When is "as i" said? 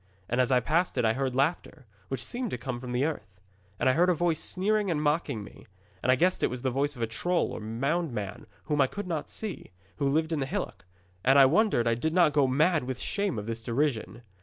0.41-0.59